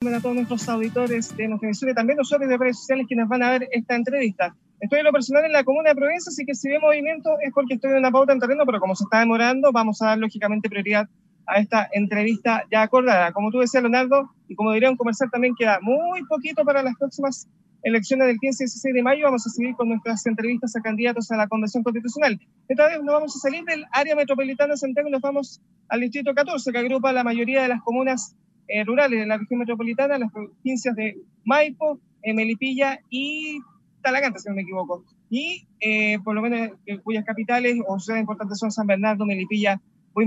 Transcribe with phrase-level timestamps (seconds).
[0.00, 3.42] a todos nuestros auditores de nuestra y también los usuarios de redes sociales quienes van
[3.42, 4.56] a ver esta entrevista.
[4.80, 7.52] Estoy en lo personal en la comuna de Provincia, así que si ve movimiento es
[7.52, 10.18] porque estoy en una pauta en terreno, pero como se está demorando, vamos a dar
[10.18, 11.06] lógicamente prioridad
[11.46, 13.32] a esta entrevista ya acordada.
[13.32, 16.96] Como tú decías, Leonardo, y como diría un comercial también, queda muy poquito para las
[16.96, 17.46] próximas
[17.82, 19.24] elecciones del 15 y 16 de mayo.
[19.26, 22.40] Vamos a seguir con nuestras entrevistas a candidatos a la Convención Constitucional.
[22.68, 25.60] Esta vez no vamos a salir del área metropolitana de Santiago y nos vamos
[25.90, 28.34] al distrito 14, que agrupa la mayoría de las comunas
[28.72, 33.58] eh, rurales de la región metropolitana, las provincias de Maipo, eh, Melipilla y
[34.02, 35.04] Talagante, si no me equivoco.
[35.28, 36.70] Y eh, por lo menos
[37.02, 39.80] cuyas capitales o ciudades importantes son San Bernardo, Melipilla,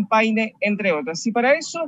[0.10, 1.26] Paine, entre otras.
[1.28, 1.80] Y para eso,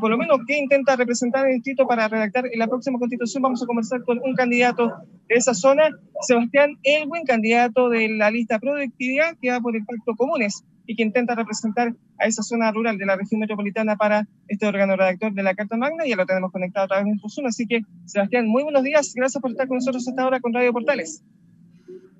[0.00, 3.42] por lo menos, ¿qué intenta representar el distrito para redactar en la próxima constitución?
[3.42, 4.92] Vamos a conversar con un candidato
[5.28, 5.88] de esa zona,
[6.20, 11.02] Sebastián Elwin, candidato de la lista Productividad, que va por el Pacto Comunes y que
[11.02, 15.42] intenta representar a esa zona rural de la región metropolitana para este órgano redactor de
[15.42, 16.06] la Carta Magna.
[16.06, 17.46] Ya lo tenemos conectado a través de Zoom.
[17.46, 19.12] Así que, Sebastián, muy buenos días.
[19.14, 21.22] Gracias por estar con nosotros hasta ahora con Radio Portales.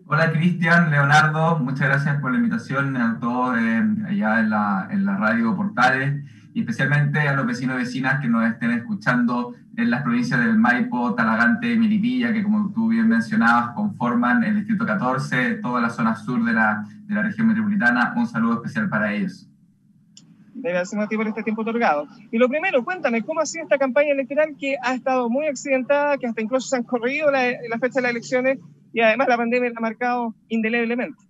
[0.07, 5.05] Hola Cristian, Leonardo, muchas gracias por la invitación a todos eh, allá en la, en
[5.05, 6.25] la radio Portales
[6.59, 10.59] y especialmente a los vecinos y vecinas que nos estén escuchando en las provincias del
[10.59, 16.17] Maipo, Talagante, Miripilla, que como tú bien mencionabas, conforman el Distrito 14, toda la zona
[16.17, 18.13] sur de la, de la región metropolitana.
[18.17, 19.49] Un saludo especial para ellos.
[20.53, 22.09] Gracias a ti por este tiempo otorgado.
[22.33, 26.19] Y lo primero, cuéntame, ¿cómo ha sido esta campaña electoral que ha estado muy accidentada,
[26.19, 28.59] que hasta incluso se han corrido la, la fecha de las elecciones
[28.93, 31.23] y además la pandemia la ha marcado indeleblemente?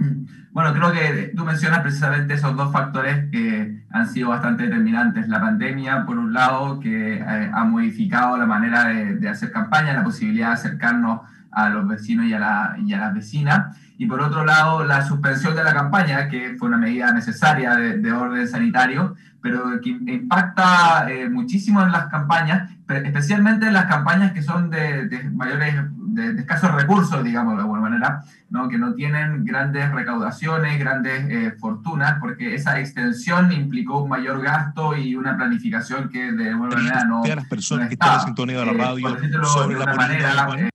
[0.58, 5.28] Bueno, creo que tú mencionas precisamente esos dos factores que han sido bastante determinantes.
[5.28, 10.02] La pandemia, por un lado, que eh, ha modificado la manera de, hacer campaña, la
[10.02, 11.20] posibilidad de acercarnos
[11.52, 13.76] a los vecinos y a, la, y a las vecinas.
[13.98, 18.12] Y por otro lado, la suspensión de la campaña, que fue una medida necesaria de,
[18.12, 24.42] orden sanitario, pero que impacta eh, muchísimo en las campañas, especialmente en las campañas que
[24.42, 25.76] son de, de mayores
[26.18, 28.68] de, escasos recursos, digamos de alguna manera, ¿no?
[28.68, 34.96] que no tienen grandes recaudaciones, grandes eh, fortunas, porque esa extensión implicó un mayor gasto
[34.96, 37.24] y una planificación que de alguna manera no.
[37.24, 40.68] las personas que están en sintonía de la eh, radio sobre la manera,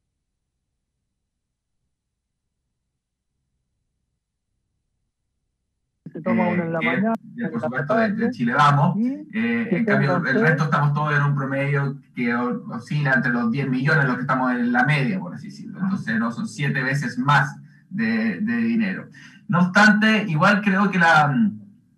[6.23, 7.13] toma uno en la mañana.
[7.51, 8.97] por supuesto, de, Chile vamos.
[8.97, 13.69] Eh, en cambio, el resto estamos todos en un promedio que oscila entre los 10
[13.69, 15.79] millones, los que estamos en la media, por así decirlo.
[15.81, 17.55] Entonces, no son siete veces más
[17.89, 19.09] de, dinero.
[19.47, 21.35] No obstante, igual creo que la,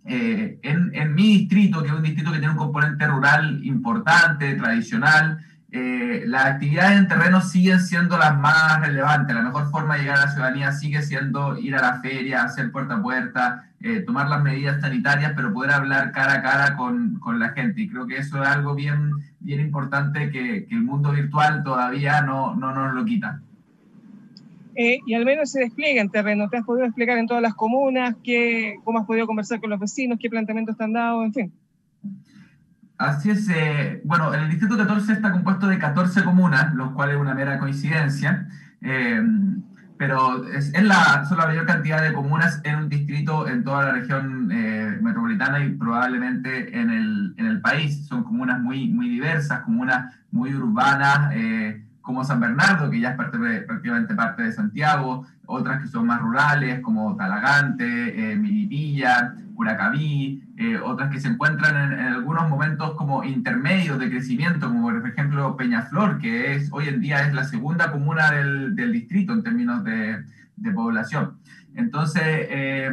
[0.04, 4.54] eh, en, en, mi distrito, que es un distrito que tiene un componente rural importante,
[4.54, 5.38] tradicional,
[5.72, 9.34] eh, las actividades en terreno siguen siendo las más relevantes.
[9.34, 12.70] La mejor forma de llegar a la ciudadanía sigue siendo ir a la feria, hacer
[12.70, 17.18] puerta a puerta, eh, tomar las medidas sanitarias, pero poder hablar cara a cara con,
[17.18, 17.82] con, la gente.
[17.82, 19.10] Y creo que eso es algo bien,
[19.40, 23.40] bien importante que, que el mundo virtual todavía no, no nos lo quita.
[24.76, 26.48] Eh, y al menos se despliega en terreno.
[26.48, 28.14] ¿Te has podido explicar en todas las comunas?
[28.22, 30.18] Qué, ¿Cómo has podido conversar con los vecinos?
[30.20, 31.24] ¿Qué planteamientos están dados?
[31.24, 31.52] En fin.
[32.98, 37.16] Así es, eh, bueno, el Distrito 14 está compuesto de 14 comunas, lo cual es
[37.16, 38.48] una mera coincidencia,
[38.80, 39.22] eh,
[39.98, 43.92] pero es, la, son la mayor cantidad de comunas en un distrito en toda la
[43.92, 48.06] región eh, metropolitana y probablemente en el, en el, país.
[48.06, 51.34] Son comunas muy, muy diversas, comunas muy urbanas,
[52.06, 56.20] como San Bernardo, que ya es parte, prácticamente parte de Santiago, otras que son más
[56.20, 57.84] rurales, como Talagante,
[58.32, 64.68] eh, Milipilla, Curacaví, eh, otras que se encuentran en, algunos momentos como intermedios de crecimiento,
[64.68, 68.92] como por ejemplo Peñaflor, que es hoy en día es la segunda comuna del, del
[68.92, 70.24] distrito en términos de,
[70.56, 71.38] de población.
[71.74, 72.90] Entonces, eh,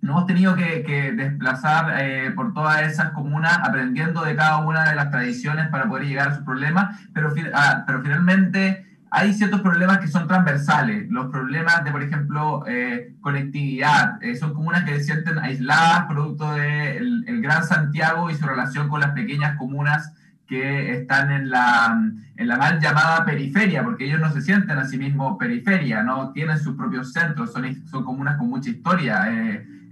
[0.00, 4.96] nos hemos tenido que, desplazar eh, por todas esas comunas aprendiendo de cada una de
[4.96, 9.98] las tradiciones para poder llegar a sus problemas, pero, ah, pero finalmente hay ciertos problemas
[9.98, 11.10] que son transversales.
[11.10, 14.22] Los problemas de, por ejemplo, eh, conectividad.
[14.22, 18.88] Eh, son comunas que se sienten aisladas producto del el Gran Santiago y su relación
[18.88, 20.12] con las pequeñas comunas
[20.46, 21.98] que están en la,
[22.36, 26.32] en la mal llamada periferia, porque ellos no se sienten a sí mismos periferia, no
[26.32, 29.26] tienen sus propios centros, son, son comunas con mucha historia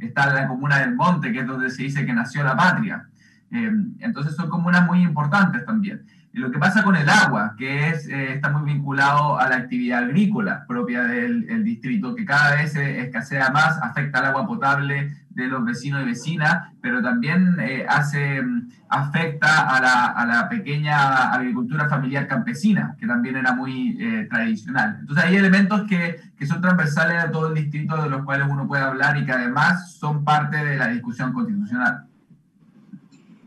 [0.01, 3.07] está la comuna del Monte, que es donde se dice que nació la patria.
[3.53, 6.05] Eh, entonces son comunas muy importantes también.
[6.33, 10.05] Lo que pasa con el agua, que es, eh, está muy vinculado a la actividad
[10.05, 15.65] agrícola propia del distrito, que cada vez escasea más, afecta al agua potable de los
[15.65, 18.43] vecinos y vecinas, pero también eh, hace,
[18.89, 24.99] afecta a la, a la, pequeña agricultura familiar campesina, que también era muy eh, tradicional.
[25.01, 28.67] Entonces hay elementos que, que, son transversales a todo el distrito de los cuales uno
[28.67, 32.10] puede hablar y que además son parte de la discusión constitucional.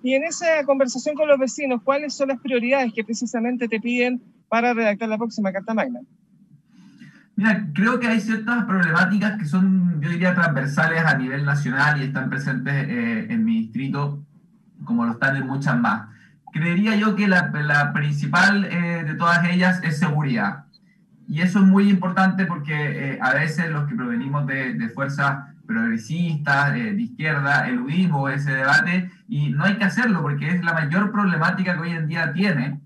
[0.04, 4.22] Y en esa conversación con los vecinos, ¿cuáles son las prioridades que precisamente te piden
[4.50, 6.02] para redactar la próxima Carta Magna?
[7.38, 12.06] Mira, creo que hay ciertas problemáticas que son, yo diría, transversales a nivel nacional y
[12.06, 14.22] están presentes eh, en mi distrito,
[14.84, 16.10] como lo están en muchas más.
[16.52, 20.66] Creería yo que la, principal eh, de todas ellas es seguridad.
[21.28, 22.74] Y eso es muy importante porque
[23.14, 29.50] eh, a veces los que provenimos de, fuerzas progresistas, de izquierda, eludimos ese debate y
[29.50, 32.82] no hay que hacerlo porque es la mayor problemática que hoy en día tiene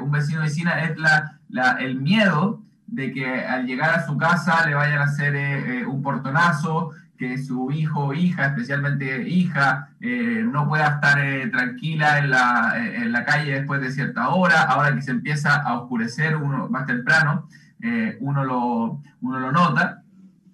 [0.00, 1.38] un vecino vecina, es la,
[1.78, 2.62] el miedo
[2.92, 6.90] de que al llegar a su casa le vayan a hacer eh, eh, un portonazo,
[7.16, 11.18] que su hijo o hija, especialmente hija, eh, no pueda estar
[11.50, 15.78] tranquila en la, en la, calle después de cierta hora, ahora que se empieza a
[15.78, 17.48] oscurecer uno, más temprano,
[18.20, 20.02] uno, lo, uno lo nota,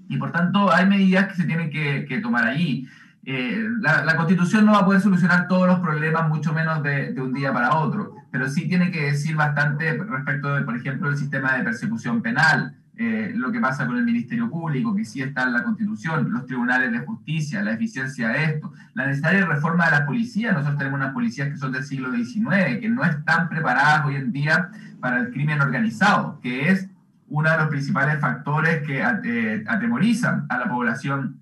[0.09, 2.87] y por tanto hay medidas que se tienen que, tomar allí.
[3.25, 7.21] La, la, constitución no va a poder solucionar todos los problemas, mucho menos de, de
[7.21, 11.17] un día para otro pero sí tiene que decir bastante respecto de, por ejemplo, el
[11.17, 15.45] sistema de persecución penal, eh, lo que pasa con el Ministerio Público, que sí está
[15.45, 19.93] en la Constitución, los tribunales de justicia, la eficiencia de esto, la necesaria reforma de
[19.93, 20.53] la policía.
[20.53, 24.33] Nosotros tenemos unas policías que son del siglo XIX, que no están preparadas hoy en
[24.33, 24.71] día
[25.01, 26.88] para el crimen organizado, que es
[27.31, 31.41] uno de los principales factores que eh, atemorizan a la población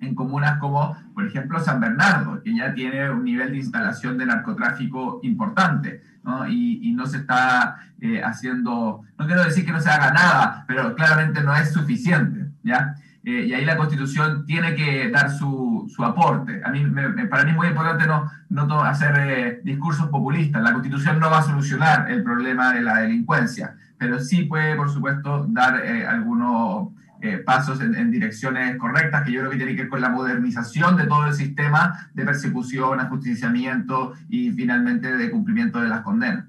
[0.00, 4.26] en comunas como, por ejemplo, San Bernardo, que ya tiene un nivel de instalación de
[4.26, 6.02] narcotráfico importante.
[6.24, 6.46] ¿no?
[6.48, 10.94] Y, no se está eh, haciendo, no quiero decir que no se haga nada, pero
[10.94, 12.94] claramente no es suficiente, ¿ya?
[13.24, 16.60] Eh, y ahí la Constitución tiene que dar su, su aporte.
[16.64, 16.84] A mí,
[17.30, 20.62] para mí es muy importante no, no hacer eh, discursos populistas.
[20.62, 24.90] La Constitución no va a solucionar el problema de la delincuencia, pero sí puede, por
[24.90, 26.88] supuesto, dar algunos
[27.20, 30.96] eh, pasos en, direcciones correctas, que yo creo que tiene que ver con la modernización
[30.96, 36.46] de todo el sistema de persecución, ajusticiamiento y finalmente de cumplimiento de las condenas.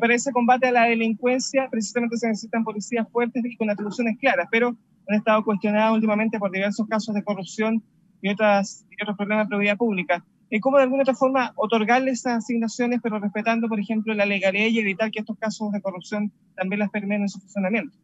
[0.00, 4.46] Para ese combate a la delincuencia, precisamente se necesitan policías fuertes y con atribuciones claras,
[4.48, 4.76] pero
[5.08, 7.82] han estado cuestionadas últimamente por diversos casos de corrupción
[8.22, 10.24] y, otras, y otros problemas de probidad pública.
[10.50, 14.68] ¿Y cómo de alguna otra forma otorgarles esas asignaciones, pero respetando, por ejemplo, la legalidad
[14.68, 17.96] y evitar que estos casos de corrupción también las permeen en su funcionamiento?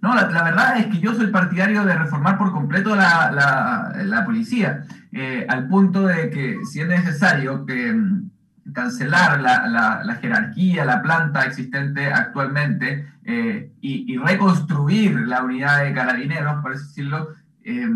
[0.00, 5.46] No, la, verdad es que yo soy partidario de reformar por completo la, policía, eh,
[5.48, 8.30] al punto de que si es necesario que mm,
[8.74, 16.72] cancelar la, jerarquía, la planta existente actualmente eh, y, reconstruir la unidad de carabineros, por
[16.72, 17.30] así decirlo,
[17.64, 17.88] eh,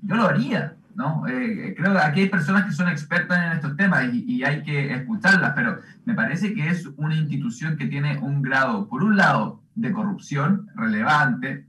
[0.00, 0.74] yo lo haría.
[0.94, 1.22] ¿No?
[1.24, 5.52] creo que aquí hay personas que son expertas en estos temas y, hay que escucharlas,
[5.54, 9.92] pero me parece que es una institución que tiene un grado, por un lado, de
[9.92, 11.64] corrupción relevante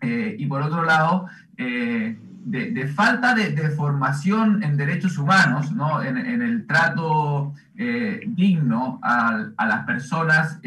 [0.00, 1.26] eh, y por otro lado
[1.56, 6.02] eh, de, falta de, formación en derechos humanos, ¿no?
[6.02, 10.58] en, el trato eh, digno a, las personas,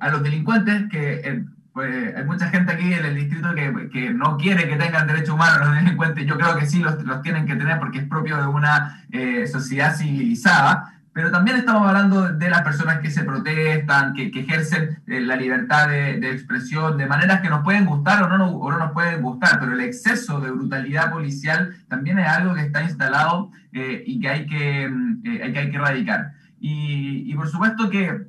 [0.00, 1.44] a los delincuentes, que
[1.76, 5.34] pues, hay mucha gente aquí en el distrito que, que, no quiere que tengan derechos
[5.34, 8.36] humanos los delincuentes, yo creo que sí los, los tienen que tener porque es propio
[8.38, 9.04] de una
[9.46, 15.22] sociedad civilizada, pero también estamos hablando de las personas que se protestan, que, ejercen eh,
[15.22, 18.92] la libertad de, expresión de maneras que nos pueden gustar o no, o no nos
[18.92, 24.04] pueden gustar, pero el exceso de brutalidad policial también es algo que está instalado eh,
[24.06, 26.32] y que hay que, mm, eh, que hay que erradicar.
[26.60, 28.26] Y, por supuesto que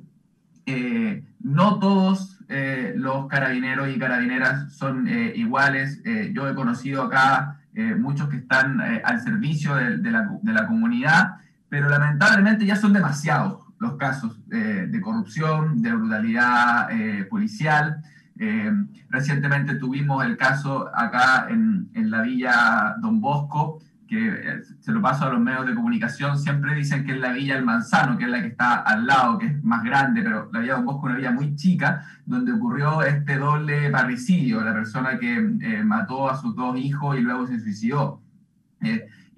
[1.40, 6.02] no todos los carabineros y carabineras son iguales.
[6.32, 7.60] yo he conocido acá
[7.98, 11.38] muchos que están al servicio de, la, de la comunidad
[11.68, 18.02] pero lamentablemente ya son demasiados los casos de corrupción, de brutalidad eh, policial.
[18.38, 18.72] Eh,
[19.08, 25.00] recientemente tuvimos el caso acá en, en, la villa Don Bosco, que eh, se lo
[25.00, 28.24] paso a los medios de comunicación, siempre dicen que es la villa El Manzano, que
[28.24, 31.06] es la que está al lado, que es más grande, pero la villa Don Bosco
[31.06, 35.40] es una villa muy chica, donde ocurrió este doble parricidio, la persona que
[35.84, 38.20] mató a sus dos hijos y luego se suicidó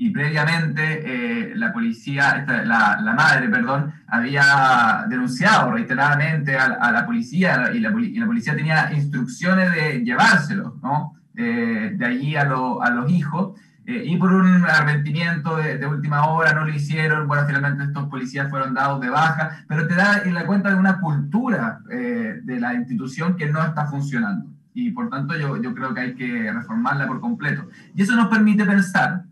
[0.03, 7.81] y previamente eh, la policía, la, madre, perdón, había denunciado reiteradamente a, la policía y
[7.81, 11.13] la, policía tenía instrucciones de llevárselo, ¿no?
[11.37, 13.61] Eh, de allí a, a los hijos.
[13.87, 17.27] Eh, y por un arrepentimiento de, última hora no lo hicieron.
[17.27, 21.01] Bueno, finalmente estos policías fueron dados de baja, pero te da la cuenta de una
[21.01, 24.47] cultura de la institución que no está funcionando.
[24.75, 27.69] Y por tanto yo, yo creo que hay que reformarla por completo.
[27.95, 29.25] Y eso nos permite pensar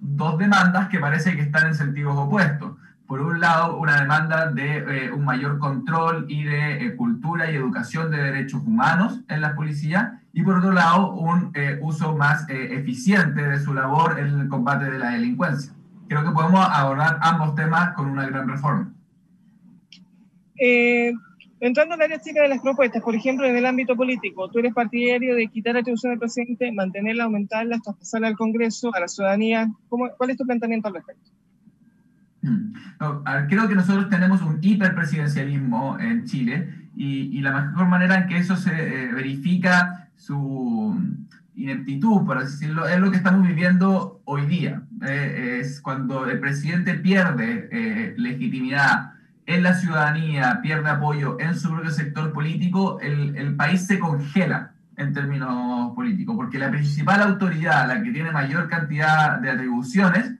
[0.00, 2.76] dos demandas que parece que están en sentidos opuestos.
[3.06, 7.56] Por un lado, una demanda de eh, un mayor control y de eh, cultura y
[7.56, 12.46] educación de derechos humanos en la policía, y por otro lado, un eh, uso más
[12.48, 15.72] eficiente de su labor en el combate de la delincuencia.
[16.08, 18.92] creo que podemos abordar ambos temas con una gran reforma.
[21.64, 24.58] Entrando en la área chica de las propuestas, por ejemplo, en el ámbito político, tú
[24.58, 29.68] eres partidario de quitar atribución al presidente, mantenerla, aumentarla, traspasarla al Congreso, a la ciudadanía.
[29.88, 31.30] ¿Cómo, ¿Cuál es tu planteamiento al respecto?
[32.44, 32.74] Mm.
[33.48, 38.56] creo que nosotros tenemos un hiperpresidencialismo en Chile y, la mejor manera en que eso
[38.56, 40.96] se eh, verifica su
[41.56, 44.82] ineptitud, por así decirlo, es lo que estamos viviendo hoy día.
[45.02, 49.12] Eh, es cuando el presidente pierde eh, legitimidad
[49.46, 54.72] en la ciudadanía, pierde apoyo en su propio sector político, el, el, país se congela
[54.96, 60.34] en términos políticos, porque la principal autoridad, la que tiene mayor cantidad de atribuciones,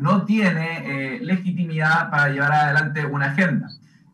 [0.00, 3.68] no tiene legitimidad para llevar adelante una agenda.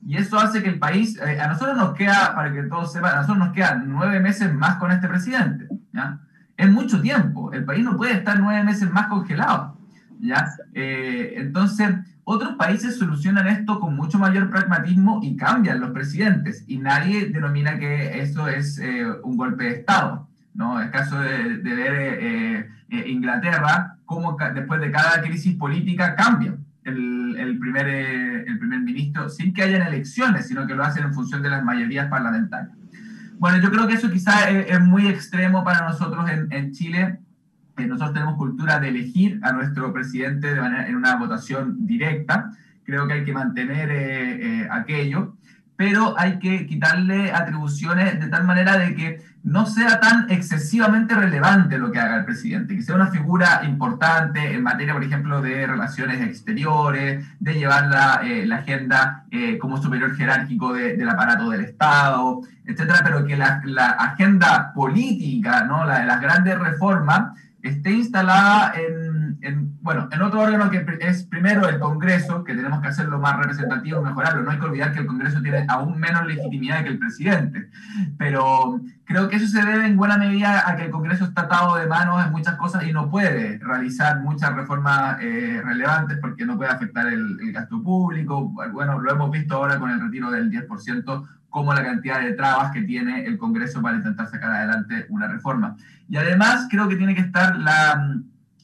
[0.04, 3.12] Y eso hace que el país, eh, a nosotros nos queda, para que todos sepan,
[3.12, 5.68] a nosotros nos quedan nueve meses más con este presidente.
[5.92, 6.18] ¿ya?
[6.56, 9.76] Es mucho tiempo, el país no puede estar nueve meses más congelado.
[10.20, 10.48] ¿ya?
[10.74, 11.88] Eh, entonces,
[12.24, 16.64] otros países solucionan esto con mucho mayor pragmatismo y cambian los presidentes.
[16.66, 20.28] Y nadie denomina que eso es eh, un golpe de Estado.
[20.54, 20.80] ¿no?
[20.80, 22.70] El caso de, de ver
[23.06, 26.54] Inglaterra, cómo después de cada crisis política cambia
[26.84, 31.04] el, el, primer, eh, el primer ministro sin que hayan elecciones, sino que lo hacen
[31.04, 32.76] en función de las mayorías parlamentarias.
[33.38, 37.18] Bueno, yo creo que eso quizá es, muy extremo para nosotros en, en Chile.
[37.78, 42.50] Eh, nosotros tenemos cultura de elegir a nuestro presidente de manera, en una votación directa.
[42.84, 45.36] Creo que hay que mantener eh, aquello
[45.82, 51.78] pero hay que quitarle atribuciones de tal manera de que no sea tan excesivamente relevante
[51.78, 55.66] lo que haga el presidente, que sea una figura importante en materia, por ejemplo, de
[55.66, 61.62] relaciones exteriores, de llevar la, eh, la agenda eh, como superior jerárquico del aparato del
[61.62, 65.84] Estado, etcétera, pero que la, la agenda política, ¿no?
[65.84, 71.24] la de las grandes reformas, esté instalada en en, bueno, en otro órgano que es
[71.24, 74.42] primero el Congreso, que tenemos que hacerlo más representativo, mejorarlo.
[74.42, 77.68] No hay que olvidar que el Congreso tiene aún menos legitimidad que el presidente.
[78.16, 81.74] Pero creo que eso se debe en buena medida a que el Congreso está atado
[81.74, 86.56] de manos en muchas cosas y no puede realizar muchas reformas eh, relevantes porque no
[86.56, 88.54] puede afectar el, el gasto público.
[88.72, 92.70] Bueno, lo hemos visto ahora con el retiro del 10% como la cantidad de trabas
[92.70, 95.76] que tiene el Congreso para intentar sacar adelante una reforma.
[96.08, 98.22] Y además creo que tiene que estar la,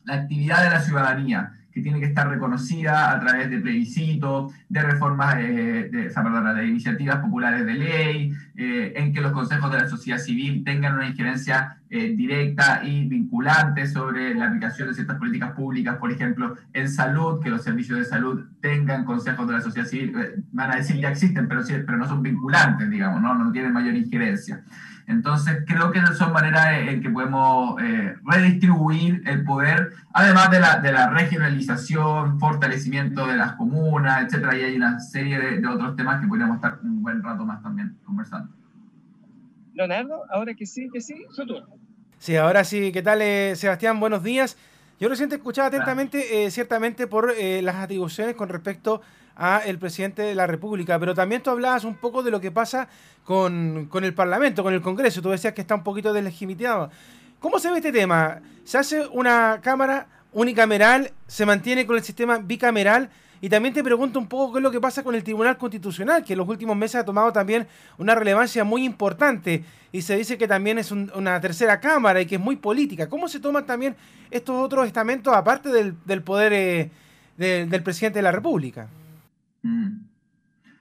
[0.08, 4.82] la actividad de la ciudadanía, que tiene que estar reconocida a través de plebiscitos, de
[4.82, 9.88] reformas, eh, de, de iniciativas populares de ley, eh, en que los consejos de la
[9.88, 15.52] sociedad civil tengan una injerencia eh, directa y vinculante sobre la aplicación de ciertas políticas
[15.52, 19.86] públicas, por ejemplo, en salud, que los servicios de salud tengan consejos de la sociedad
[19.86, 20.16] civil,
[20.52, 23.34] van a decir ya existen, pero, sí, pero no son vinculantes, digamos, ¿no?
[23.34, 24.64] no tienen mayor injerencia.
[25.08, 30.80] Entonces, creo que son maneras en que podemos eh, redistribuir el poder, además de la,
[30.80, 34.54] de la, regionalización, fortalecimiento de las comunas, etcétera.
[34.58, 37.96] Y hay una serie de, otros temas que podríamos estar un buen rato más también
[38.04, 38.52] conversando.
[39.72, 41.68] Leonardo, ahora que sí, que sí, su turno.
[42.18, 42.92] Sí, ahora sí.
[42.92, 43.98] ¿Qué tal, eh, Sebastián?
[44.00, 44.58] Buenos días.
[45.00, 49.00] Yo recién te escuchaba atentamente, eh, ciertamente por las atribuciones con respecto
[49.38, 52.50] a el presidente de la República, pero también tú hablabas un poco de lo que
[52.50, 52.88] pasa
[53.24, 55.22] con, el Parlamento, con el Congreso.
[55.22, 56.90] Tú decías que está un poquito deslegitimado.
[57.38, 58.40] ¿Cómo se ve este tema?
[58.64, 61.12] ¿Se hace una Cámara unicameral?
[61.28, 63.10] ¿Se mantiene con el sistema bicameral?
[63.40, 66.24] Y también te pregunto un poco qué es lo que pasa con el Tribunal Constitucional,
[66.24, 70.36] que en los últimos meses ha tomado también una relevancia muy importante y se dice
[70.36, 73.08] que también es una tercera Cámara y que es muy política.
[73.08, 73.94] ¿Cómo se toman también
[74.32, 76.90] estos otros estamentos aparte del, poder eh,
[77.36, 78.88] del presidente de la República?
[79.62, 80.08] Mm.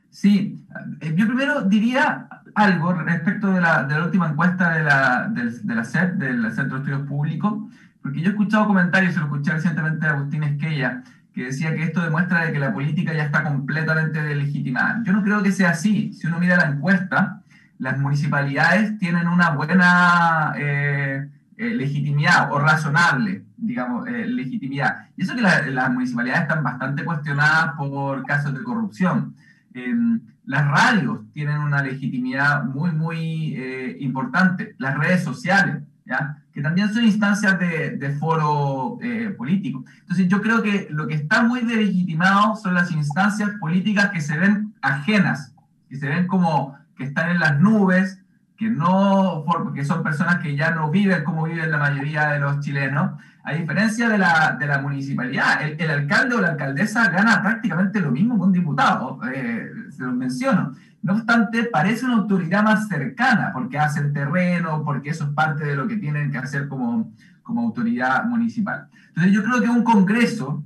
[0.10, 0.66] Sí,
[1.02, 5.76] eh, yo primero diría algo respecto de la, de la última encuesta de la, de,
[5.76, 7.54] la CEP, del Centro de Estudios Públicos,
[8.02, 11.04] porque yo he escuchado comentarios, se lo escuché recientemente a Agustín Esquella,
[11.34, 15.04] que decía que esto demuestra de que la política ya está completamente delegitimada.
[15.04, 16.12] Yo no creo que sea así.
[16.14, 17.44] Si uno mira la encuesta,
[17.78, 21.30] las municipalidades tienen una buena eh,
[21.60, 25.08] eh, legitimidad o razonable digamos, eh, legitimidad.
[25.16, 29.34] Y eso que las municipalidades están bastante cuestionadas por casos de corrupción.
[29.74, 34.76] Em, las radios tienen una legitimidad muy, muy eh, importante.
[34.78, 36.38] Las redes sociales, ¿ya?
[36.54, 39.00] que también son instancias de, de foro
[39.36, 39.84] político.
[40.02, 44.38] Entonces yo creo que lo que está muy delegitimado son las instancias políticas que se
[44.38, 45.56] ven ajenas,
[45.90, 48.22] que se ven como que están en las nubes,
[48.58, 52.60] que no, porque son personas que ya no viven como viven la mayoría de los
[52.60, 53.12] chilenos,
[53.44, 58.12] a diferencia de la, de la municipalidad, el, alcalde o la alcaldesa gana prácticamente lo
[58.12, 60.74] mismo que un diputado, eh, se lo menciono.
[61.04, 65.76] No obstante, parece una autoridad más cercana, porque hacen terreno, porque eso es parte de
[65.76, 68.88] lo que tienen que hacer como, como autoridad municipal.
[69.10, 70.64] Entonces yo creo que un congreso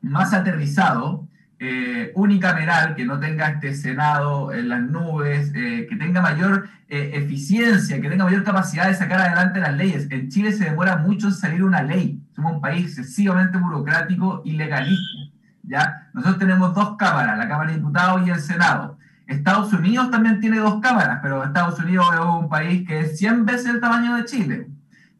[0.00, 1.28] más aterrizado,
[1.64, 7.12] eh, unicameral, que no tenga este Senado en las nubes, eh, que tenga mayor eh,
[7.14, 10.08] eficiencia, que tenga mayor capacidad de sacar adelante las leyes.
[10.10, 12.20] En Chile se demora mucho en salir una ley.
[12.34, 15.20] Somos un país excesivamente burocrático y legalista.
[15.62, 16.08] ¿ya?
[16.12, 18.98] Nosotros tenemos dos cámaras, la Cámara de Diputados y el Senado.
[19.28, 23.46] Estados Unidos también tiene dos cámaras, pero Estados Unidos es un país que es 100
[23.46, 24.66] veces el tamaño de Chile.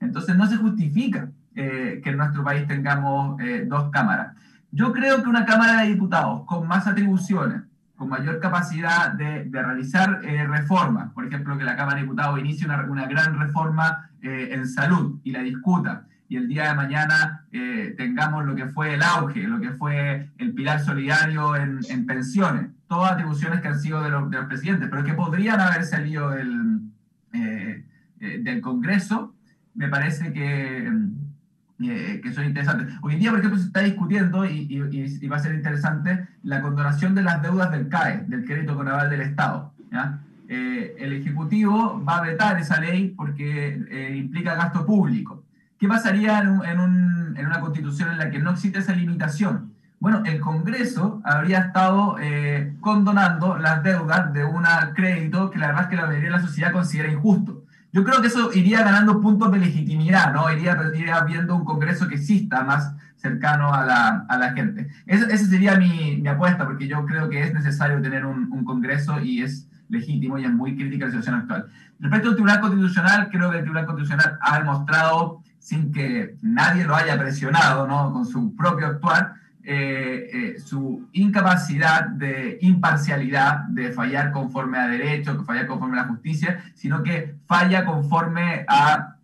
[0.01, 4.35] Entonces no se justifica que en nuestro país tengamos dos cámaras.
[4.75, 7.63] Yo creo que una Cámara de Diputados con más atribuciones,
[7.95, 12.67] con mayor capacidad de, realizar eh, reformas, por ejemplo, que la Cámara de Diputados inicie
[12.67, 17.95] una, gran reforma eh, en salud y la discuta, y el día de mañana eh,
[17.99, 23.13] tengamos lo que fue el auge, lo que fue el pilar solidario en, pensiones, todas
[23.13, 26.81] atribuciones que han sido de los, de los, presidentes, pero que podrían haber salido del,
[28.19, 29.35] del Congreso,
[29.75, 30.91] me parece que
[31.85, 32.95] eh, que son interesantes.
[33.03, 34.79] Hoy en día, por ejemplo, se está discutiendo, y,
[35.29, 39.11] va a ser interesante, la condonación de las deudas del CAE, del crédito con aval
[39.11, 39.73] del Estado.
[40.49, 45.45] Eh, el Ejecutivo va a vetar esa ley porque eh, implica gasto público.
[45.79, 49.73] ¿Qué pasaría en, una constitución en la que no existe esa limitación?
[49.99, 52.17] Bueno, el Congreso habría estado
[52.81, 56.43] condonando las deudas de un crédito que la verdad es que la mayoría de la
[56.43, 57.62] sociedad considera injusto.
[57.93, 60.51] Yo creo que eso iría ganando puntos de legitimidad, ¿no?
[60.51, 60.75] Iría,
[61.27, 64.89] viendo un Congreso que exista más cercano a la, a la gente.
[65.07, 69.21] esa sería mi, mi, apuesta, porque yo creo que es necesario tener un, un, Congreso
[69.21, 71.67] y es legítimo y es muy crítica la situación actual.
[72.01, 76.97] Respecto al Tribunal Constitucional, creo que el Tribunal Constitucional ha demostrado, sin que nadie lo
[76.97, 78.11] haya presionado, ¿no?
[78.11, 79.35] Con su propio actuar,
[79.65, 86.03] eh, eh, su incapacidad de imparcialidad, de fallar conforme a derecho, que fallar conforme a
[86.03, 89.19] la justicia, sino que falla conforme a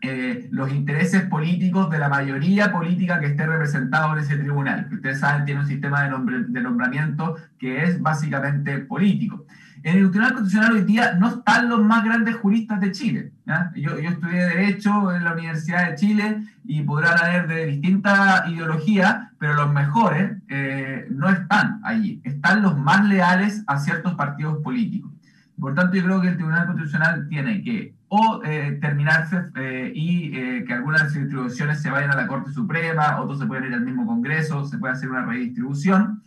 [0.00, 4.88] eh, los intereses políticos de la mayoría política que esté representado en ese tribunal.
[4.90, 9.44] Ustedes saben, tiene un sistema de, de nombramiento que es básicamente político.
[9.84, 13.32] En el Tribunal Constitucional hoy día no están los más grandes juristas de Chile.
[13.74, 19.32] Yo, yo, estudié Derecho en la Universidad de Chile y podrán haber de distinta ideología,
[19.38, 22.20] pero los mejores eh, no están allí.
[22.22, 25.10] Están los más leales a ciertos partidos políticos.
[25.58, 30.30] Por tanto, yo creo que el Tribunal Constitucional tiene que o eh, terminarse eh, y
[30.64, 34.06] que algunas distribuciones se vayan a la Corte Suprema, otros se pueden ir al mismo
[34.06, 36.22] Congreso, se puede hacer una redistribución,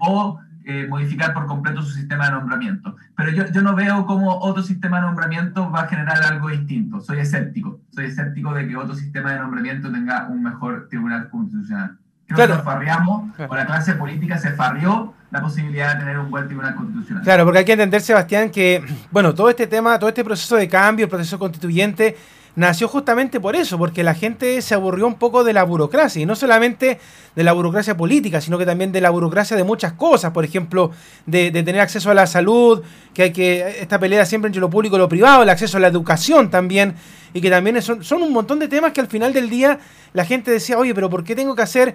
[0.00, 2.96] o eh, modificar por completo su sistema de nombramiento.
[3.16, 7.00] Pero yo, yo no veo cómo otro sistema de nombramiento va a generar algo distinto.
[7.00, 7.80] Soy escéptico.
[7.90, 11.96] Soy escéptico de que otro sistema de nombramiento tenga un mejor tribunal constitucional.
[12.26, 12.52] Creo claro.
[12.52, 16.46] que nos farriamos, o la clase política se farrió la posibilidad de tener un buen
[16.46, 17.24] tribunal constitucional.
[17.24, 20.68] Claro, porque hay que entender, Sebastián, que, bueno, todo este tema, todo este proceso de
[20.68, 22.16] cambio, el proceso constituyente,
[22.56, 26.26] nació justamente por eso, porque la gente se aburrió un poco de la burocracia, y
[26.26, 26.98] no solamente
[27.34, 30.90] de la burocracia política, sino que también de la burocracia de muchas cosas, por ejemplo,
[31.26, 32.82] de, tener acceso a la salud,
[33.14, 35.80] que hay que, esta pelea siempre entre lo público y lo privado, el acceso a
[35.80, 36.94] la educación también,
[37.32, 39.78] y que también son, son un montón de temas que al final del día
[40.12, 41.94] la gente decía, oye, pero ¿por qué tengo que hacer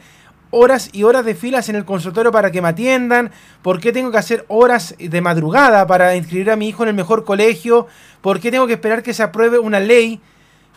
[0.51, 3.31] horas y horas de filas en el consultorio para que me atiendan?
[3.61, 6.95] ¿Por qué tengo que hacer horas de madrugada para inscribir a mi hijo en el
[6.95, 7.87] mejor colegio?
[8.21, 10.21] ¿Por qué tengo que esperar que se apruebe una ley?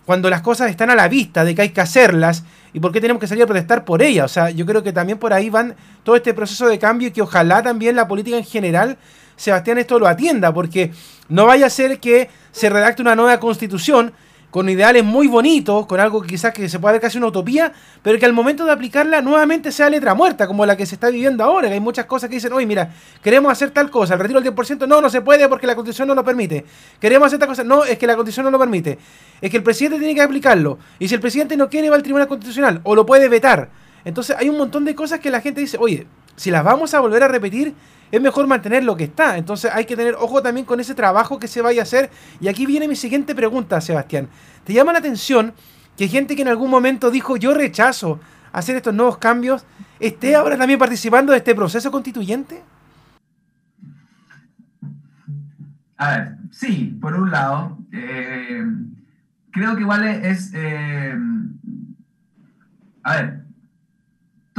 [0.08, 2.42] Cuando las cosas están a la vista de que hay que hacerlas
[2.72, 4.24] y por qué tenemos que salir a protestar por ellas.
[4.24, 7.10] O sea, yo creo que también por ahí van todo este proceso de cambio y
[7.10, 8.96] que ojalá también la política en general,
[9.36, 10.92] Sebastián, esto lo atienda, porque
[11.28, 14.14] no vaya a ser que se redacte una nueva constitución
[14.50, 17.72] con ideales muy bonitos, con algo que quizás que se pueda ver casi una utopía,
[18.02, 21.10] pero que al momento de aplicarla nuevamente sea letra muerta, como la que se está
[21.10, 24.20] viviendo ahora, que hay muchas cosas que dicen, oye, mira, queremos hacer tal cosa, el
[24.20, 26.64] retiro del 10%, no, no se puede porque la constitución no lo permite.
[26.98, 28.98] Queremos hacer tal cosa, no, es que la constitución no lo permite.
[29.40, 30.78] Es que el presidente tiene que aplicarlo.
[30.98, 33.68] Y si el presidente no quiere, va al Tribunal Constitucional, o lo puede vetar.
[34.04, 36.06] Entonces hay un montón de cosas que la gente dice, oye,
[36.36, 37.74] si las vamos a volver a repetir,
[38.10, 39.36] es mejor mantener lo que está.
[39.36, 42.10] Entonces hay que tener ojo también con ese trabajo que se vaya a hacer.
[42.40, 44.28] Y aquí viene mi siguiente pregunta, Sebastián.
[44.64, 45.54] ¿Te llama la atención
[45.96, 48.20] que gente que en algún momento dijo yo rechazo
[48.52, 49.64] hacer estos nuevos cambios,
[50.00, 52.62] esté ahora también participando de este proceso constituyente?
[55.96, 58.64] A ver, sí, por un lado, eh,
[59.50, 61.18] creo que igual es, eh,
[63.02, 63.47] a ver,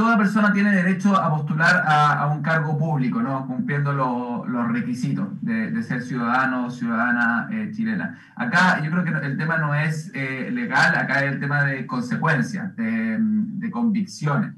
[0.00, 3.46] toda persona tiene derecho a postular a, un cargo público, ¿no?
[3.46, 8.18] cumpliendo los requisitos de, ser ciudadano o ciudadana eh, chilena.
[8.34, 11.86] Acá yo creo que el tema no es eh, legal, acá es el tema de
[11.86, 14.54] consecuencias, de, convicciones.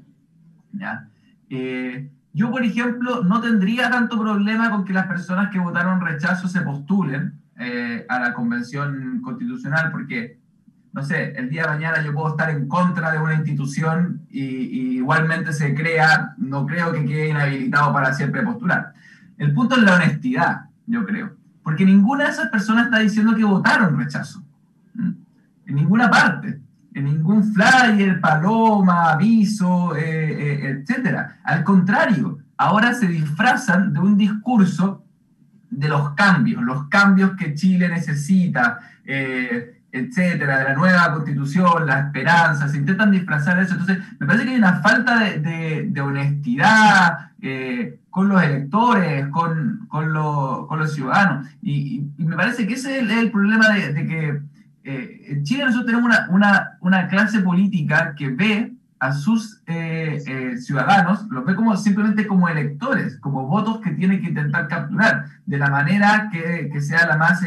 [0.71, 1.09] ¿ya?
[1.49, 6.47] Eh, yo, por ejemplo, no tendría tanto problema con que las personas que votaron rechazo
[6.47, 7.37] se postulen
[8.07, 10.37] a la convención constitucional, porque
[10.93, 14.93] no sé, el día de mañana yo puedo estar en contra de una institución y,
[14.97, 18.93] igualmente se crea, no creo que quede inhabilitado para siempre postular.
[19.37, 23.43] El punto es la honestidad, yo creo, porque ninguna de esas personas está diciendo que
[23.43, 24.43] votaron rechazo,
[24.95, 26.61] en ninguna parte,
[26.93, 31.39] en ningún flyer, paloma, aviso, eh, eh, etcétera.
[31.43, 35.03] Al contrario, ahora se disfrazan de un discurso
[35.71, 41.99] de los cambios, los cambios que Chile necesita, eh, etcétera, de la nueva constitución, la
[41.99, 43.73] esperanza, se intentan disfrazar de eso.
[43.73, 50.93] Entonces, me parece que hay una falta de, honestidad eh, con los electores, con, los
[50.93, 51.47] ciudadanos.
[51.61, 54.41] Y, me parece que ese es el, problema de, que
[54.83, 61.27] eh, en Chile nosotros tenemos una, una, clase política que ve a sus eh, ciudadanos,
[61.29, 65.69] los ve como simplemente como electores, como votos que tiene que intentar capturar, de la
[65.69, 67.43] manera que, que sea la más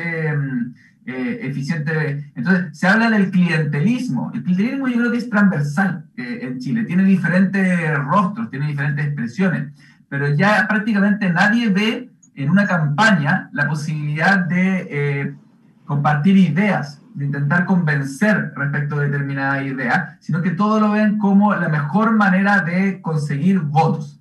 [1.09, 2.33] eh, eficiente.
[2.35, 4.33] Entonces, se habla del clientelismo.
[4.35, 9.07] El clientelismo yo creo que es transversal eh, en Chile, tiene diferentes rostros, tiene diferentes
[9.07, 9.73] expresiones,
[10.09, 15.35] pero ya prácticamente nadie ve en una campaña la posibilidad de eh,
[15.85, 21.55] compartir ideas, de intentar convencer respecto de determinada idea, sino que todo lo ven como
[21.55, 24.21] la mejor manera de conseguir votos.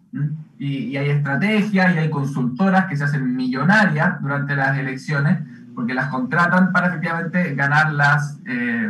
[0.60, 5.40] Y, hay estrategias y hay consultoras que se hacen millonarias durante las elecciones
[5.76, 8.90] porque las contratan para efectivamente ganar las eh,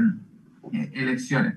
[0.94, 1.56] elecciones.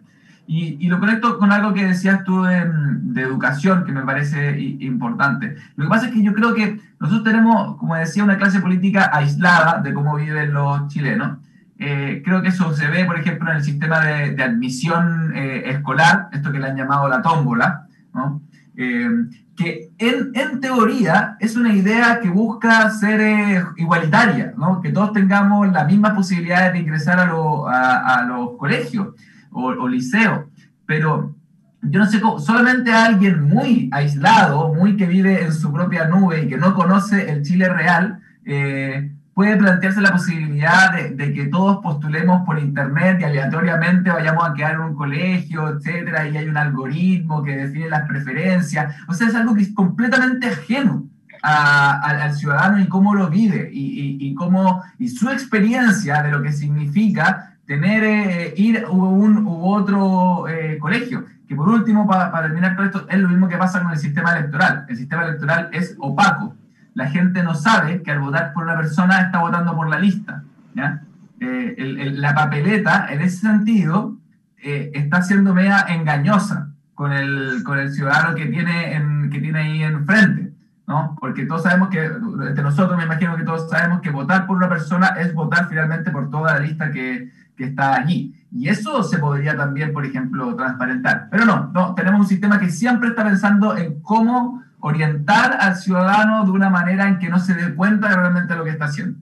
[0.50, 5.56] Y, lo conecto con algo que decías tú de, educación, que me parece importante.
[5.76, 9.10] Lo que pasa es que yo creo que nosotros tenemos, como decía, una clase política
[9.12, 11.36] aislada de cómo viven los chilenos.
[11.78, 16.30] Eh, creo que eso se ve, por ejemplo, en el sistema de, admisión eh, escolar,
[16.32, 18.40] esto que le han llamado la tómbola, ¿no?
[18.78, 24.80] Que en, teoría es una idea que busca ser eh, igualitaria, ¿no?
[24.80, 29.08] que todos tengamos las mismas posibilidades de ingresar a, los colegios
[29.50, 30.46] o, liceos,
[30.86, 31.34] pero
[31.82, 36.44] yo no sé cómo, solamente alguien muy aislado, muy que vive en su propia nube
[36.44, 41.78] y que no conoce el Chile real, eh, puede plantearse la posibilidad de, que todos
[41.80, 46.56] postulemos por internet y aleatoriamente vayamos a quedar en un colegio, etcétera, y hay un
[46.56, 48.96] algoritmo que define las preferencias.
[49.06, 51.06] O sea, es algo que es completamente ajeno
[51.40, 57.54] al ciudadano y cómo lo vive y, cómo, y su experiencia de lo que significa
[57.64, 61.26] tener, eh, ir a un u otro eh, colegio.
[61.46, 64.36] Que por último, para terminar con esto, es lo mismo que pasa con el sistema
[64.36, 64.84] electoral.
[64.88, 66.56] El sistema electoral es opaco
[66.98, 70.42] la gente no sabe que al votar por una persona está votando por la lista.
[71.40, 74.16] Eh, la papeleta, en ese sentido,
[74.60, 79.60] eh, está siendo media engañosa con el, con el ciudadano que tiene, en, que tiene
[79.60, 80.52] ahí enfrente.
[80.88, 81.16] ¿no?
[81.20, 84.68] Porque todos sabemos que, entre nosotros me imagino que todos sabemos que votar por una
[84.68, 88.34] persona es votar finalmente por toda la lista que, que está allí.
[88.50, 91.28] Y eso se podría también, por ejemplo, transparentar.
[91.30, 96.44] Pero no, no, tenemos un sistema que siempre está pensando en cómo orientar al ciudadano
[96.44, 99.18] de una manera en que no se dé cuenta de realmente lo que está haciendo.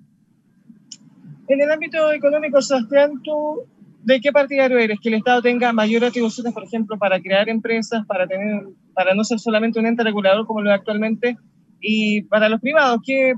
[1.48, 3.62] En el ámbito económico, Sebastián, ¿tú
[4.02, 4.98] de qué partidario eres?
[5.00, 9.24] Que el Estado tenga mayores atribuciones, por ejemplo, para crear empresas, para, tener, para no
[9.24, 11.36] ser solamente un ente regulador como lo es actualmente,
[11.80, 13.34] y para los privados, ¿qué,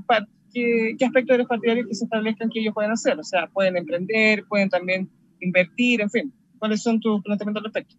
[0.53, 3.17] qué, qué aspectos partidario que se establezcan que ellos pueden hacer?
[3.19, 6.33] O sea, pueden emprender, pueden también invertir, en fin.
[6.57, 7.95] ¿Cuáles son tus planteamientos al respecto?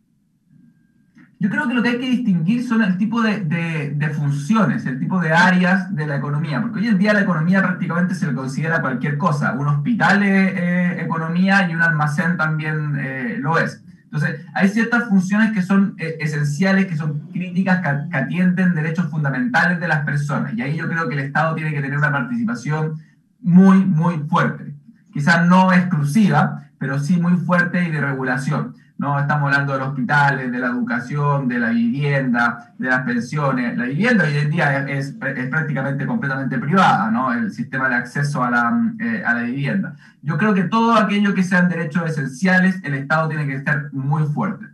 [1.40, 5.18] Yo creo que lo que hay que distinguir son el tipo de, funciones, el tipo
[5.18, 8.82] de áreas de la economía, porque hoy en día la economía prácticamente se le considera
[8.82, 9.54] cualquier cosa.
[9.54, 13.82] Un hospital es eh, economía y un almacén también eh, lo es.
[14.04, 19.80] Entonces, hay ciertas funciones que son eh, esenciales, que son críticas, que, atienden derechos fundamentales
[19.80, 20.52] de las personas.
[20.52, 22.98] Y ahí yo creo que el Estado tiene que tener una participación
[23.40, 24.74] muy, muy fuerte.
[25.10, 28.74] Quizás no exclusiva, pero sí muy fuerte y de regulación.
[29.00, 29.18] ¿No?
[29.18, 33.74] Estamos hablando de los hospitales, de la educación, de la vivienda, de las pensiones.
[33.78, 37.32] La vivienda hoy en día es, es, prácticamente completamente privada, ¿no?
[37.32, 39.96] El sistema de acceso a la, eh, a la vivienda.
[40.20, 44.24] Yo creo que todo aquello que sean derechos esenciales, el Estado tiene que estar muy
[44.24, 44.66] fuerte.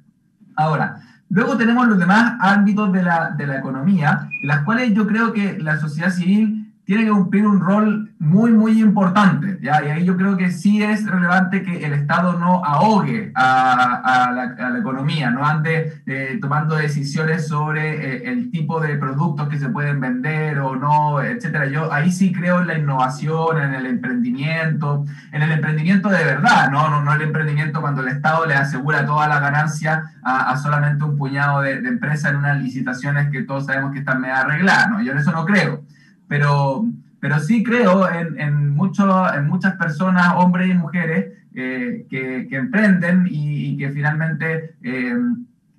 [0.56, 0.96] Ahora,
[1.28, 5.56] luego tenemos los demás ámbitos de la, de la economía, las cuales yo creo que
[5.60, 6.55] la sociedad civil
[6.86, 9.58] tiene que cumplir un rol muy, muy importante.
[9.60, 9.84] ¿ya?
[9.84, 14.78] Y ahí yo creo que sí es relevante que el Estado no ahogue a, la,
[14.78, 20.00] economía, no ande eh, tomando decisiones sobre eh, el tipo de productos que se pueden
[20.00, 21.66] vender o no, etcétera.
[21.66, 26.70] Yo ahí sí creo en la innovación, en el emprendimiento, en el emprendimiento de verdad,
[26.70, 31.02] no, no, no el emprendimiento cuando el Estado le asegura toda la ganancia a, solamente
[31.02, 34.90] un puñado de, empresas en unas licitaciones que todos sabemos que están medio arregladas.
[34.90, 35.02] ¿no?
[35.02, 35.84] Yo en eso no creo.
[36.28, 36.84] Pero,
[37.20, 43.26] pero sí creo en, en, mucho, en muchas personas, hombres y mujeres, que, que, emprenden
[43.30, 44.76] y, que finalmente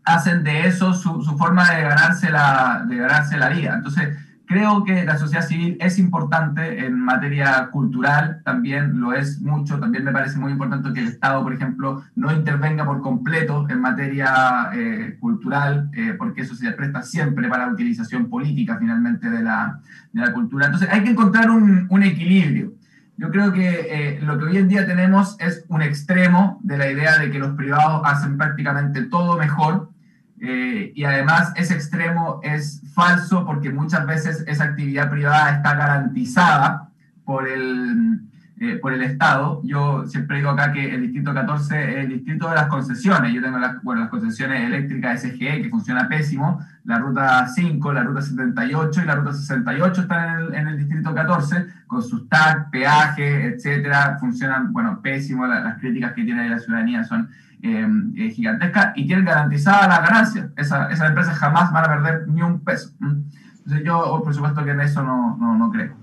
[0.04, 3.76] hacen de eso su, su, forma de ganarse, la, de ganarse la vida.
[3.76, 9.78] Entonces, Creo que la sociedad civil es importante en materia cultural, también lo es mucho,
[9.78, 13.82] también me parece muy importante que el Estado, por ejemplo, no intervenga por completo en
[13.82, 19.44] materia eh, cultural, eh, porque eso se presta siempre para la utilización política finalmente de
[19.44, 19.82] la,
[20.14, 20.68] de la cultura.
[20.68, 22.72] Entonces hay que encontrar un, un equilibrio.
[23.18, 26.90] Yo creo que eh, lo que hoy en día tenemos es un extremo de la
[26.90, 29.90] idea de que los privados hacen prácticamente todo mejor
[30.40, 36.90] eh, y además ese extremo es falso porque muchas veces esa actividad privada está garantizada
[37.26, 38.22] por el,
[38.60, 39.62] eh, por el Estado.
[39.64, 43.34] Yo siempre digo acá que el Distrito 14 es el distrito de las concesiones.
[43.34, 48.04] Yo tengo las, bueno, las concesiones eléctricas SGE que funciona pésimo, la ruta 5, la
[48.04, 52.28] ruta 78 y la ruta 68 están en el, en el Distrito 14 con sus
[52.30, 54.18] TAC, peajes, etcétera.
[54.20, 55.46] Funcionan, bueno, pésimo.
[55.46, 60.52] Las, críticas que tiene la ciudadanía son Em, eh, gigantesca y tienen garantizada la ganancia.
[60.56, 62.92] Esa, esas empresas jamás van a perder ni un peso.
[63.02, 65.94] Entonces yo, por supuesto, que en eso no, no, no creo.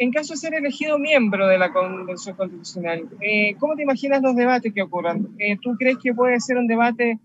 [0.00, 4.36] En caso de ser elegido miembro de la Convención Constitucional, eh, ¿cómo te imaginas los
[4.36, 5.26] debates que ocurran?
[5.40, 7.18] Eh, ¿Tú crees que puede ser un debate,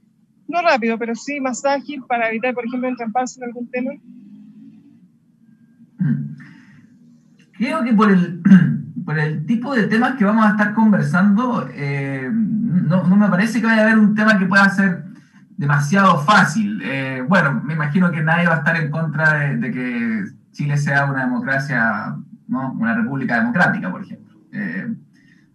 [0.48, 3.92] no rápido, pero sí más ágil para evitar, por ejemplo, entramparse en algún tema?
[7.52, 8.42] Creo que por el,
[9.06, 13.68] por el tipo de temas que vamos a estar conversando, eh, no, me parece que
[13.68, 15.04] vaya a haber un tema que pueda ser
[15.58, 16.82] demasiado fácil.
[17.28, 21.26] Bueno, me imagino que nadie va a estar en contra de, que Chile sea una
[21.26, 22.16] democracia,
[22.56, 24.38] una república democrática, por ejemplo.
[24.52, 24.94] Eh,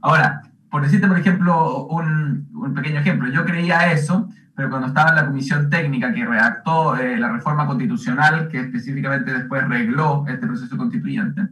[0.01, 5.17] ahora, por decirte, por ejemplo, un, pequeño ejemplo, yo creía eso, pero cuando estaba en
[5.17, 11.43] la comisión técnica que redactó la reforma constitucional, que específicamente después regló este proceso constituyente,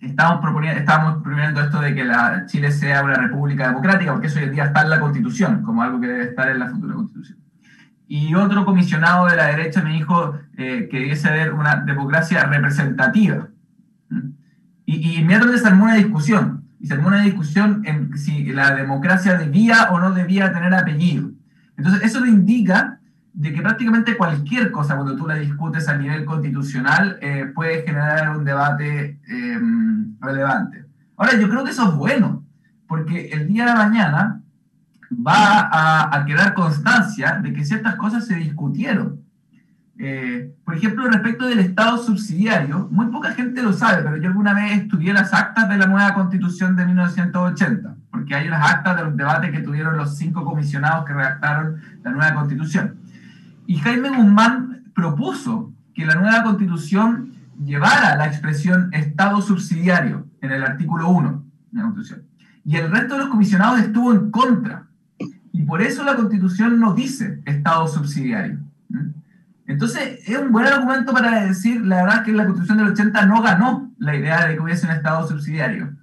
[0.00, 1.22] estábamos proponiendo, estábamos
[1.58, 4.82] esto de que la Chile sea una república democrática, porque eso hoy en día está
[4.82, 7.37] en la Constitución, como algo que debe estar en la futura Constitución.
[8.08, 13.48] Y otro comisionado de la derecha me dijo eh, que debiese haber una democracia representativa.
[14.86, 16.64] Y, y inmediatamente se armó una discusión.
[16.80, 21.30] Y se armó una discusión en si la democracia debía o no debía tener apellido.
[21.76, 22.98] Entonces, eso le indica
[23.38, 28.36] de que prácticamente cualquier cosa, cuando tú la discutes a nivel constitucional, eh, puede generar
[28.36, 29.60] un debate eh,
[30.20, 30.84] relevante.
[31.16, 32.44] Ahora, yo creo que eso es bueno,
[32.88, 34.40] porque el día de mañana
[35.12, 39.20] va a, quedar constancia de que ciertas cosas se discutieron.
[39.98, 44.54] Eh, por ejemplo, respecto del Estado subsidiario, muy poca gente lo sabe, pero yo alguna
[44.54, 49.04] vez estudié las actas de la nueva constitución de 1980, porque hay unas actas de
[49.04, 52.96] los debates que tuvieron los cinco comisionados que redactaron la nueva constitución.
[53.66, 60.62] Y Jaime Guzmán propuso que la nueva constitución llevara la expresión Estado subsidiario en el
[60.62, 62.22] artículo 1 de la Constitución.
[62.64, 64.87] Y el resto de los comisionados estuvo en contra.
[65.58, 68.60] Y por eso la Constitución no dice Estado subsidiario.
[69.66, 73.42] Entonces, es un buen argumento para decir, la verdad, que la Constitución del 80 no
[73.42, 75.96] ganó la idea de que hubiese un Estado subsidiario.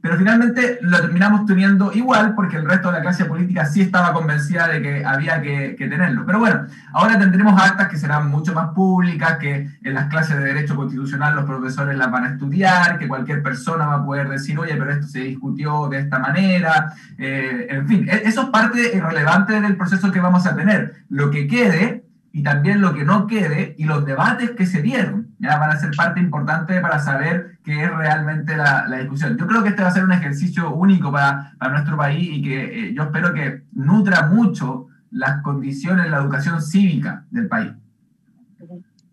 [0.00, 4.12] Pero finalmente lo terminamos teniendo igual porque el resto de la clase política sí estaba
[4.12, 6.24] convencida de que había que, tenerlo.
[6.24, 10.44] Pero bueno, ahora tendremos actas que serán mucho más públicas, que en las clases de
[10.44, 14.58] Derecho Constitucional los profesores las van a estudiar, que cualquier persona va a poder decir,
[14.58, 16.92] oye, pero esto se discutió de esta manera.
[17.16, 21.04] Eh, en fin, e-, eso es parte irrelevante del proceso que vamos a tener.
[21.08, 25.17] Lo que quede y también lo que no quede y los debates que se dieron
[25.38, 29.36] ya van a ser parte importante para saber qué es realmente la, la discusión.
[29.38, 32.42] Yo creo que este va a ser un ejercicio único para, para nuestro país y
[32.42, 37.72] que eh, yo espero que nutra mucho las condiciones, la educación cívica del país.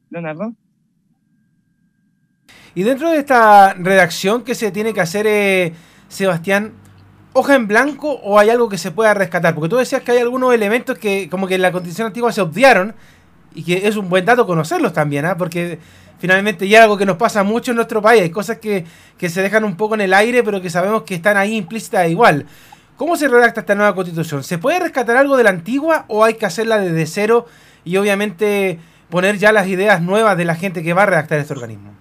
[0.09, 0.53] Leonardo.
[2.73, 5.73] Y dentro de esta redacción que se tiene que hacer, eh,
[6.09, 6.73] Sebastián,
[7.33, 9.53] hoja en blanco o hay algo que se pueda rescatar?
[9.53, 12.41] Porque tú decías que hay algunos elementos que como que en la constitución antigua se
[12.41, 12.95] obviaron
[13.55, 15.37] y que es un buen dato conocerlos también, ¿ah?
[15.37, 15.79] porque
[16.19, 18.85] finalmente ya algo que nos pasa mucho en nuestro país, hay cosas que,
[19.17, 22.45] se dejan un poco en el aire, pero que sabemos que están ahí implícitas igual.
[22.97, 24.43] ¿Cómo se redacta esta nueva constitución?
[24.43, 27.45] ¿Se puede rescatar algo de la antigua o hay que hacerla desde cero
[27.83, 31.53] y obviamente poner ya las ideas nuevas de la gente que va a redactar este
[31.53, 31.93] organismo?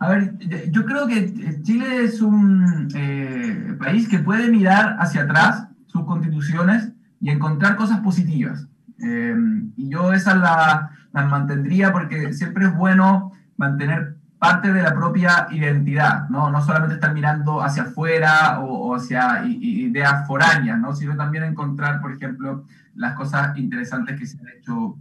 [0.00, 0.38] A ver,
[0.70, 6.90] yo creo que Chile es un eh, país que puede mirar hacia atrás sus constituciones
[7.20, 8.68] y encontrar cosas positivas.
[9.00, 15.48] Em, y yo esa la, mantendría porque siempre es bueno mantener parte de la propia
[15.50, 16.50] identidad, ¿no?
[16.50, 20.94] No solamente estar mirando hacia afuera o, hacia ideas foráneas, ¿no?
[20.94, 24.96] Sino también encontrar, por ejemplo, las cosas interesantes que se han hecho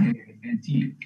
[0.00, 0.96] eh, en Chile.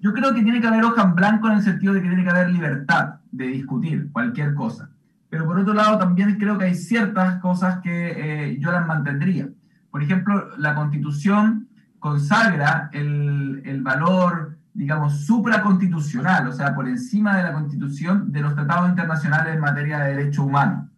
[0.00, 2.24] Yo creo que tiene que haber hoja en blanco en el sentido de que tiene
[2.24, 4.90] que haber libertad de discutir cualquier cosa.
[5.28, 9.48] Pero por otro lado, también creo que hay ciertas cosas que eh, yo las mantendría.
[9.90, 11.68] Por ejemplo, la constitución
[12.00, 18.54] consagra el, el valor, digamos, supraconstitucional, o sea, por encima de la constitución de los
[18.54, 20.88] tratados internacionales en materia de derechos humanos.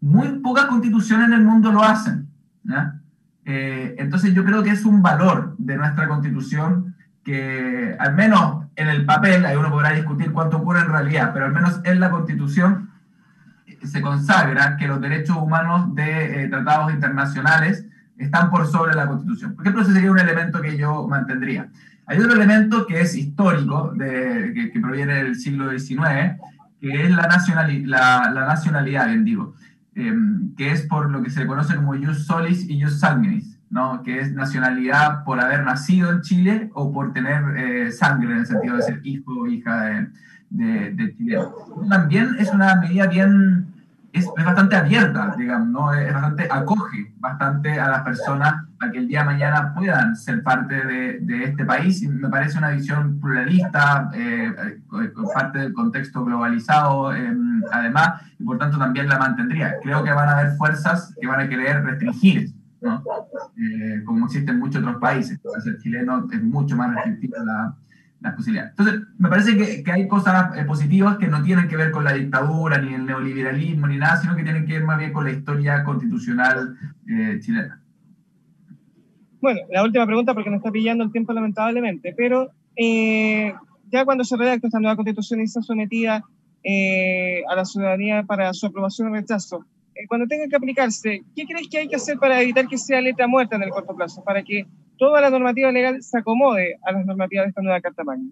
[0.00, 2.28] Muy pocas constituciones en el mundo lo hacen.
[3.44, 6.94] Eh, entonces yo creo que es un valor de nuestra constitución
[7.24, 11.46] que al menos en el papel, ahí uno podrá discutir cuánto ocurre en realidad, pero
[11.46, 12.90] al menos en la constitución
[13.82, 17.86] se consagra que los derechos humanos de eh, tratados internacionales
[18.18, 19.54] están por sobre la Constitución.
[19.54, 21.68] Por ejemplo, ese sería un elemento que yo mantendría.
[22.06, 26.36] Hay otro elemento que es histórico, que, proviene del siglo XIX,
[26.80, 27.28] que es la,
[27.84, 29.54] la, la nacionalidad, bien digo,
[29.94, 34.02] em, que es por lo que se conoce como jus solis y jus sanguinis, ¿no?
[34.04, 38.46] que es nacionalidad por haber nacido en Chile o por tener eh, sangre, en el
[38.46, 40.08] sentido de ser hijo o hija de,
[40.50, 41.38] de, de Chile.
[41.88, 43.66] También es una medida bien
[44.18, 45.92] es, bastante abierta, digamos, ¿no?
[45.92, 50.42] Es bastante, acoge bastante a las personas a que el día de mañana puedan ser
[50.42, 55.72] parte de, de este país y me parece una visión pluralista, eh, eh parte del
[55.72, 59.76] contexto globalizado, em, además, y por tanto también la mantendría.
[59.82, 62.50] Creo que van a haber fuerzas que van a querer restringir,
[62.80, 63.02] ¿no?
[63.56, 65.38] Eh, como existe en muchos otros países.
[65.64, 67.74] el chileno es mucho más restrictivo la,
[68.20, 68.70] las posibilidades.
[68.70, 72.04] Entonces, me parece que, que hay cosas eh, positivas que no tienen que ver con
[72.04, 75.24] la dictadura, ni el neoliberalismo, ni nada, sino que tienen que ver más bien con
[75.24, 76.76] la historia constitucional
[77.08, 77.80] eh, chilena.
[79.40, 83.54] Bueno, la última pregunta, porque nos está pillando el tiempo lamentablemente, pero eh,
[83.90, 86.24] ya cuando se redacta esta nueva constitución y está sometida
[87.48, 89.64] a la ciudadanía para su aprobación o rechazo,
[90.08, 93.26] cuando tenga que aplicarse, ¿qué crees que hay que hacer para evitar que sea letra
[93.26, 94.22] muerta en el corto plazo?
[94.24, 94.66] Para que
[94.98, 98.30] toda la normativa legal se acomode a las normativas de esta nueva Carta Magna?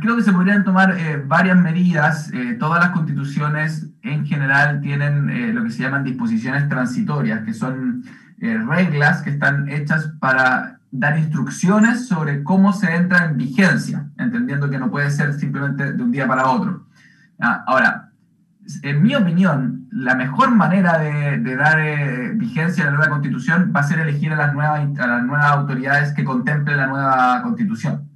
[0.00, 2.30] creo que se podrían tomar eh, varias medidas.
[2.32, 7.54] Eh, todas las constituciones en general tienen eh, lo que se llaman disposiciones transitorias, que
[7.54, 8.04] son
[8.38, 14.78] reglas que están hechas para dar instrucciones sobre cómo se entra en vigencia, entendiendo que
[14.78, 16.84] no puede ser simplemente de un día para otro.
[17.40, 18.11] Ah, ahora,
[18.82, 23.80] en mi opinión, la mejor manera de, dar eh, vigencia a la nueva constitución va
[23.80, 28.08] a ser elegir a las, nuevas, a las nuevas autoridades que contemplen la nueva constitución.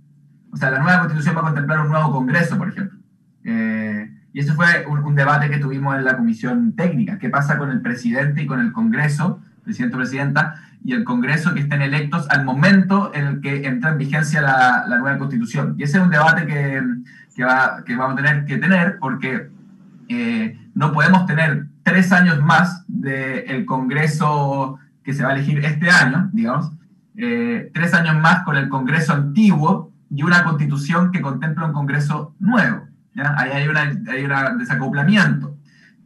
[0.52, 2.98] O sea, la nueva constitución va a contemplar un nuevo congreso, por ejemplo.
[3.44, 7.18] Eh, y eso fue un, debate que tuvimos en la comisión técnica.
[7.18, 11.54] ¿Qué pasa con el presidente y con el congreso, presidente o presidenta, y el congreso
[11.54, 15.74] que estén electos al momento en el que entra en vigencia la, la nueva constitución?
[15.78, 16.82] Y ese es un debate que,
[17.34, 19.55] que, va, que vamos a tener que tener porque
[20.08, 25.90] eh, no podemos tener tres años más del Congreso que se va a elegir este
[25.90, 26.72] año, digamos,
[27.16, 32.34] eh, tres años más con el Congreso antiguo y una constitución que contempla un Congreso
[32.38, 32.86] nuevo.
[33.16, 35.56] Ahí hay un desacoplamiento.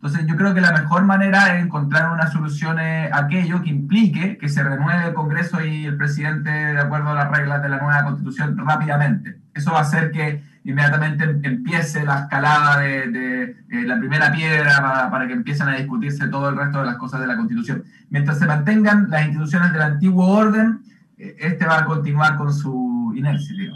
[0.02, 4.38] Entonces yo creo que la mejor manera es encontrar una solución a aquello que implique
[4.38, 7.78] que se renueve el Congreso y el presidente de acuerdo a las reglas de la
[7.78, 9.40] nueva constitución rápidamente.
[9.52, 15.26] Eso va a hacer que inmediatamente empiece la escalada de, eh, la primera piedra para,
[15.26, 17.84] que empiecen a discutirse todo el resto de las cosas de la Constitución.
[18.08, 20.80] Mientras se mantengan las instituciones del antiguo orden,
[21.18, 23.72] eh, este va a continuar con su inercia,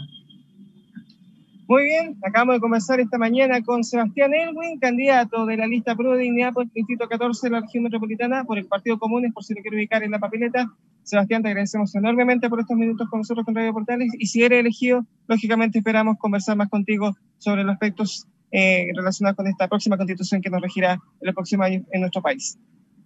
[1.67, 6.11] Muy bien, acabamos de comenzar esta mañana con Sebastián Elwin, candidato de la lista Pro
[6.11, 9.43] de Dignidad por el Distrito 14 de la región metropolitana por el Partido Común, por
[9.43, 10.71] si lo quiere ubicar en la papeleta.
[11.01, 14.59] Sebastián, te agradecemos enormemente por estos minutos con nosotros con Radio Portales y si eres
[14.59, 20.41] elegido, lógicamente esperamos conversar más contigo sobre los aspectos eh, relacionados con esta próxima constitución
[20.41, 22.59] que nos regirá en los próximos años en nuestro país.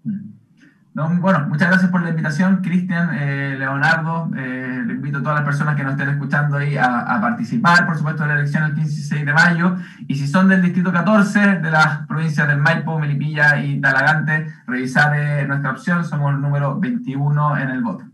[0.04, 0.49] Mm
[0.94, 4.30] bueno, muchas gracias por la invitación, Cristian, eh, Leonardo.
[4.36, 7.98] Eh, le invito a todas las personas que nos estén escuchando ahí a, participar, por
[7.98, 9.76] supuesto, de la elección el 15 y 16 de mayo.
[10.08, 15.14] Y si son del distrito 14, de las provincias del Maipo, Melipilla y Talagante, revisar
[15.16, 16.04] eh, nuestra opción.
[16.04, 18.06] Somos el número 21 en el voto.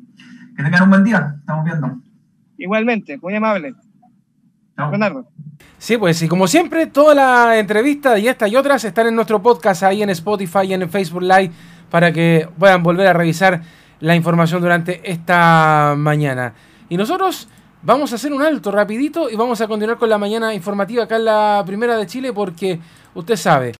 [0.55, 1.35] Que tengan un buen día.
[1.39, 1.99] Estamos viendo.
[2.57, 3.75] Igualmente, muy amable.
[4.77, 5.27] Leonardo.
[5.77, 9.41] Sí, pues y como siempre, toda la entrevista y esta y otras están en nuestro
[9.41, 11.51] podcast ahí en Spotify y en Facebook Live
[11.95, 13.61] para que puedan volver a revisar
[14.01, 16.53] la información durante esta mañana.
[16.89, 17.47] Y nosotros
[17.83, 21.15] vamos a hacer un alto rapidito y vamos a continuar con la mañana informativa acá
[21.15, 22.81] en la Primera de Chile porque
[23.13, 23.73] usted sabe,